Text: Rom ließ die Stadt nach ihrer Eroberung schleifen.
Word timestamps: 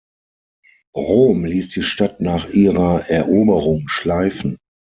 Rom 0.95 1.45
ließ 1.45 1.69
die 1.69 1.83
Stadt 1.83 2.21
nach 2.21 2.49
ihrer 2.49 3.07
Eroberung 3.07 3.87
schleifen. 3.87 4.57